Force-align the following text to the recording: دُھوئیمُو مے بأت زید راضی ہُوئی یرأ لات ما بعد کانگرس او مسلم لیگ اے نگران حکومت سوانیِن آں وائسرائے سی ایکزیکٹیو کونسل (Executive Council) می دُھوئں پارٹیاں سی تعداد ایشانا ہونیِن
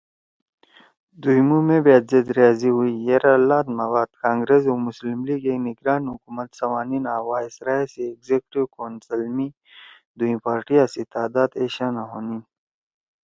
دُھوئیمُو 1.21 1.59
مے 1.67 1.77
بأت 1.85 2.03
زید 2.11 2.27
راضی 2.37 2.69
ہُوئی 2.75 2.93
یرأ 3.07 3.33
لات 3.49 3.67
ما 3.77 3.85
بعد 3.93 4.09
کانگرس 4.23 4.63
او 4.69 4.75
مسلم 4.87 5.19
لیگ 5.27 5.43
اے 5.49 5.55
نگران 5.67 6.03
حکومت 6.13 6.49
سوانیِن 6.59 7.05
آں 7.13 7.21
وائسرائے 7.29 7.85
سی 7.91 8.01
ایکزیکٹیو 8.07 8.63
کونسل 8.75 9.19
(Executive 9.21 9.33
Council) 9.33 9.33
می 9.35 9.47
دُھوئں 10.17 10.37
پارٹیاں 10.45 10.87
سی 10.93 11.01
تعداد 11.13 11.49
ایشانا 11.61 12.03
ہونیِن 12.11 12.41